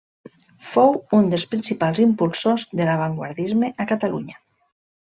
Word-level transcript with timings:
Fou 0.69 0.95
un 1.17 1.29
dels 1.33 1.45
principals 1.51 2.01
impulsors 2.07 2.67
de 2.81 2.89
l'avantguardisme 2.89 3.73
a 3.85 3.89
Catalunya. 3.95 4.43